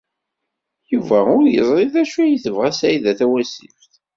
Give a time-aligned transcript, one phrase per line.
[0.93, 3.91] Yuba ur yeẓri d acu ay tebɣa Saɛida Tawasift.